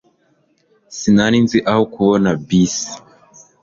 [0.97, 2.91] sinari nzi aho kubona bisi